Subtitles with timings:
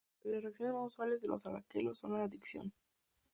[0.23, 2.73] Las reacciones más usuales de los alquenos son las de adición.